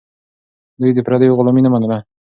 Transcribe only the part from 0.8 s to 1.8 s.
دوی د پردیو غلامي نه